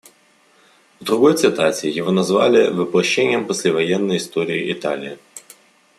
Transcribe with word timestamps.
В 0.99 1.03
другой 1.03 1.37
цитате 1.37 1.87
его 1.87 2.09
назвали 2.09 2.69
«воплощением 2.71 3.45
послевоенной 3.45 4.17
истории 4.17 4.71
Италии». 4.71 5.19